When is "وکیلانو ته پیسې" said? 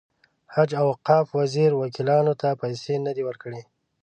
1.75-2.93